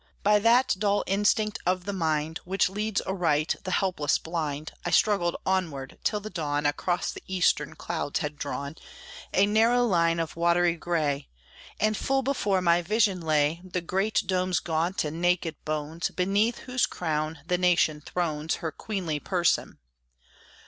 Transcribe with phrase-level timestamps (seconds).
[0.23, 5.35] By that dull instinct of the mind, Which leads aright the helpless blind, I struggled
[5.45, 8.77] onward, till the dawn Across the eastern clouds had drawn
[9.31, 11.29] A narrow line of watery gray;
[11.79, 16.87] And full before my vision lay The great dome's gaunt and naked bones Beneath whose
[16.87, 19.77] crown the nation thrones Her queenly person.